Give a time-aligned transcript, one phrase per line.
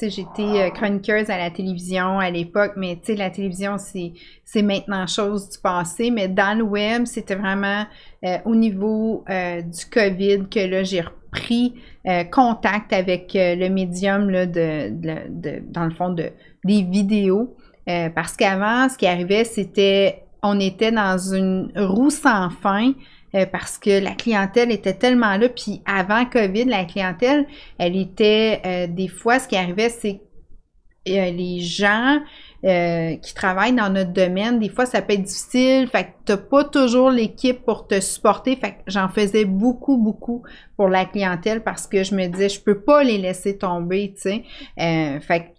[0.00, 5.58] j'étais euh, chroniqueuse à la télévision à l'époque, mais la télévision, c'est, maintenant chose du
[5.58, 6.10] passé.
[6.10, 7.84] Mais dans le web, c'était vraiment
[8.24, 11.74] euh, au niveau euh, du COVID que là, j'ai repris
[12.32, 16.30] contact avec le médium de, dans le fond, de,
[16.64, 17.54] des vidéos.
[17.84, 22.92] parce qu'avant, ce qui arrivait, c'était on était dans une roue sans fin
[23.36, 25.48] euh, parce que la clientèle était tellement là.
[25.48, 27.46] Puis avant COVID, la clientèle,
[27.78, 30.22] elle était euh, des fois, ce qui arrivait, c'est
[31.08, 32.20] euh, les gens
[33.22, 35.86] qui travaillent dans notre domaine, des fois, ça peut être difficile.
[35.86, 38.56] Fait que t'as pas toujours l'équipe pour te supporter.
[38.56, 40.42] Fait que j'en faisais beaucoup, beaucoup
[40.76, 44.22] pour la clientèle parce que je me disais, je peux pas les laisser tomber, tu
[44.22, 44.44] sais.
[45.20, 45.56] fait que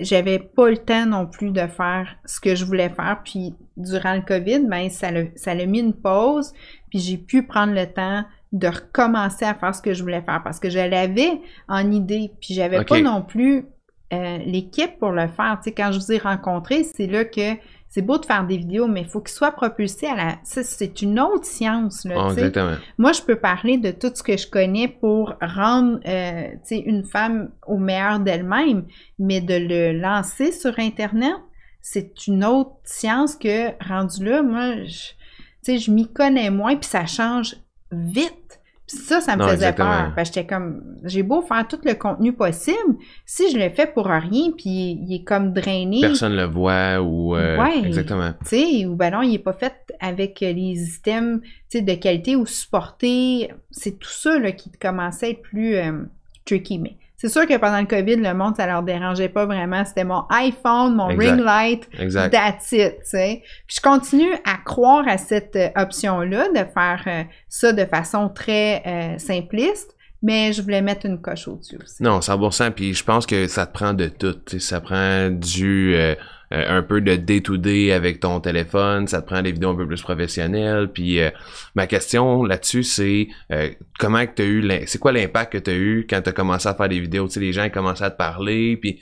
[0.00, 3.20] j'avais pas le temps non plus de faire ce que je voulais faire.
[3.24, 6.52] Puis durant le COVID, ben, ça l'a ça mis une pause.
[6.90, 10.42] Puis j'ai pu prendre le temps de recommencer à faire ce que je voulais faire
[10.44, 12.30] parce que je l'avais en idée.
[12.40, 13.66] Puis j'avais pas non plus
[14.12, 15.58] euh, l'équipe pour le faire.
[15.62, 17.54] Tu sais, quand je vous ai rencontré, c'est là que
[17.94, 20.38] c'est beau de faire des vidéos, mais il faut qu'ils soient propulsés à la.
[20.42, 22.04] c'est une autre science.
[22.04, 22.74] Là, exactement.
[22.98, 27.50] Moi, je peux parler de tout ce que je connais pour rendre euh, une femme
[27.68, 28.86] au meilleur d'elle-même,
[29.20, 31.36] mais de le lancer sur Internet,
[31.82, 37.06] c'est une autre science que rendu là, moi, je, je m'y connais moins, puis ça
[37.06, 37.54] change
[37.92, 40.12] vite ça, ça me faisait peur.
[40.14, 43.86] Parce que j'étais comme, j'ai beau faire tout le contenu possible, si je le fais
[43.86, 46.00] pour rien, puis il est comme drainé.
[46.02, 47.34] Personne le voit ou.
[47.34, 48.32] Euh, exactement.
[48.40, 51.40] Tu sais, ou ben non, il n'est pas fait avec les systèmes
[51.72, 53.50] de qualité ou supporté.
[53.70, 56.04] C'est tout ça là, qui commençait à être plus euh,
[56.44, 56.78] tricky.
[56.78, 59.82] Mais c'est sûr que pendant le COVID, le monde, ça leur dérangeait pas vraiment.
[59.86, 61.88] C'était mon iPhone, mon ring light,
[62.30, 63.42] that's it, tu sais.
[63.66, 68.28] Puis je continue à croire à cette euh, option-là de faire euh, ça de façon
[68.28, 69.96] très euh, simpliste.
[70.20, 72.02] Mais je voulais mettre une coche au-dessus aussi.
[72.02, 72.72] Non, 100%.
[72.72, 74.36] Puis je pense que ça te prend de tout.
[74.58, 76.14] Ça prend du euh,
[76.50, 80.02] un peu de day-to-day avec ton téléphone, ça te prend des vidéos un peu plus
[80.02, 80.88] professionnelles.
[80.92, 81.30] Puis euh,
[81.74, 85.70] ma question là-dessus, c'est euh, comment que tu as eu, c'est quoi l'impact que tu
[85.70, 87.26] as eu quand tu as commencé à faire des vidéos?
[87.26, 89.00] Tu sais, les gens commencé à te parler, puis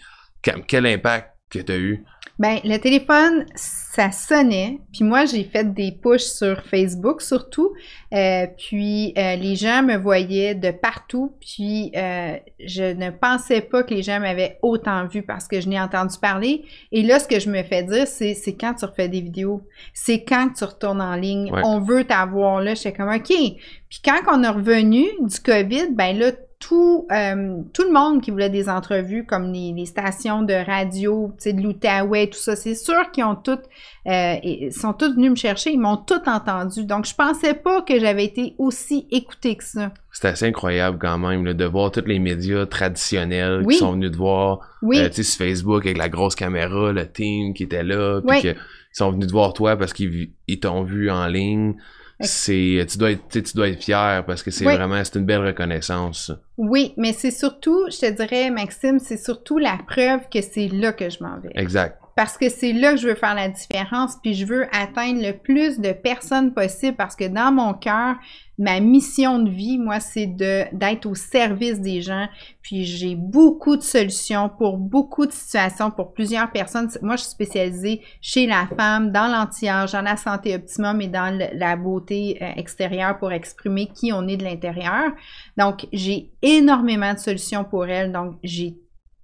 [0.67, 2.05] quel impact que tu as eu?
[2.43, 4.81] Ben, le téléphone, ça sonnait.
[4.93, 7.73] Puis moi, j'ai fait des pushs sur Facebook surtout.
[8.13, 11.37] Euh, puis euh, les gens me voyaient de partout.
[11.41, 15.69] Puis euh, je ne pensais pas que les gens m'avaient autant vu parce que je
[15.69, 16.65] n'ai entendu parler.
[16.91, 19.63] Et là, ce que je me fais dire, c'est c'est quand tu refais des vidéos.
[19.95, 21.53] C'est quand tu retournes en ligne.
[21.63, 22.75] On veut t'avoir là.
[22.75, 23.29] J'étais comme OK.
[23.29, 28.31] Puis quand on est revenu du COVID, ben là, tout, euh, tout le monde qui
[28.31, 33.25] voulait des entrevues, comme les, stations de radio, de l'Outaouais, tout ça, c'est sûr qu'ils
[33.25, 33.65] ont toutes,
[34.07, 34.37] euh,
[34.71, 36.85] sont tous venus me chercher, ils m'ont tout entendu.
[36.85, 39.93] Donc, je pensais pas que j'avais été aussi écoutée que ça.
[40.13, 44.17] C'est assez incroyable quand même de voir tous les médias traditionnels qui sont venus te
[44.17, 45.01] voir, oui.
[45.01, 48.41] Euh, tu sais, sur Facebook avec la grosse caméra, le team qui était là, puis
[48.41, 48.57] qu'ils
[48.93, 50.31] sont venus te voir toi parce qu'ils
[50.61, 51.75] t'ont vu en ligne
[52.23, 55.47] c'est tu dois être tu dois être fier parce que c'est vraiment c'est une belle
[55.47, 56.33] reconnaissance.
[56.59, 60.93] Oui, mais c'est surtout, je te dirais Maxime, c'est surtout la preuve que c'est là
[60.93, 61.53] que je m'en vais.
[61.55, 65.23] Exact parce que c'est là que je veux faire la différence, puis je veux atteindre
[65.23, 68.17] le plus de personnes possible parce que dans mon cœur,
[68.59, 72.29] ma mission de vie, moi, c'est d'être au service des gens.
[72.61, 76.89] Puis j'ai beaucoup de solutions pour beaucoup de situations, pour plusieurs personnes.
[77.01, 81.37] Moi, je suis spécialisée chez la femme, dans l'anti-âge, dans la santé optimum et dans
[81.55, 85.13] la beauté euh, extérieure pour exprimer qui on est de l'intérieur.
[85.57, 88.13] Donc, j'ai énormément de solutions pour elle.
[88.13, 88.77] Donc, j'ai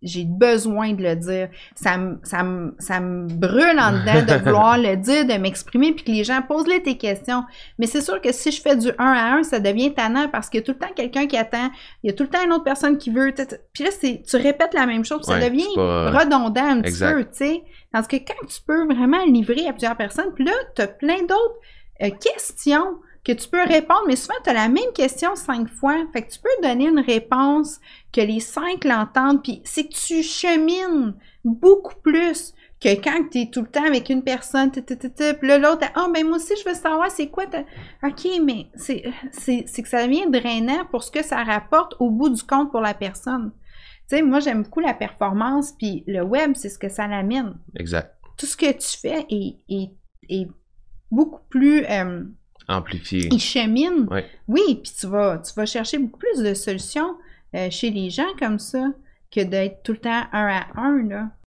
[0.02, 1.48] j'ai besoin de le dire.
[1.74, 2.44] Ça me, ça
[2.78, 6.42] ça me brûle en dedans de vouloir le dire, de m'exprimer, puis que les gens
[6.42, 7.44] posent les tes questions.
[7.78, 10.48] Mais c'est sûr que si je fais du 1 à 1, ça devient tannant parce
[10.48, 11.70] qu'il y a tout le temps quelqu'un qui attend,
[12.02, 13.34] il y a tout le temps une autre personne qui veut.
[13.72, 17.62] Puis là, tu répètes la même chose, ça devient redondant un petit peu, tu sais.
[17.92, 21.20] Parce que quand tu peux vraiment livrer à plusieurs personnes, puis là, tu as plein
[21.20, 21.58] d'autres
[22.02, 26.06] euh, questions que tu peux répondre, mais souvent, tu as la même question cinq fois.
[26.12, 27.80] Fait que tu peux donner une réponse
[28.12, 33.50] que les cinq l'entendent, puis c'est que tu chemines beaucoup plus que quand tu es
[33.50, 36.68] tout le temps avec une personne, puis là, l'autre, ah, oh, ben moi aussi, je
[36.68, 37.44] veux savoir c'est quoi.
[38.04, 42.42] OK, mais c'est que ça devient drainant pour ce que ça rapporte au bout du
[42.42, 43.52] compte pour la personne.
[44.08, 47.56] Tu sais, moi, j'aime beaucoup la performance, puis le web, c'est ce que ça l'amène.
[47.76, 48.14] Exact.
[48.36, 49.90] Tout ce que tu fais est,
[50.30, 50.48] est,
[51.10, 51.84] beaucoup plus.
[51.84, 52.24] Euh,
[52.68, 53.28] amplifié.
[53.32, 54.08] Il chemine.
[54.46, 57.16] Oui, puis tu vas, tu vas chercher beaucoup plus de solutions
[57.54, 58.86] euh, chez les gens comme ça
[59.30, 61.02] que d'être tout le temps un à un.
[61.08, 61.30] Là.